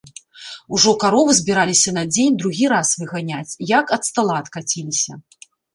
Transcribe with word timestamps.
Ужо 0.77 0.93
каровы 1.03 1.35
збіраліся 1.41 1.89
на 1.99 2.03
дзень 2.15 2.39
другі 2.41 2.65
раз 2.75 2.89
выганяць, 3.03 3.47
як 3.77 3.85
ад 3.99 4.13
стала 4.13 4.33
адкаціліся. 4.45 5.25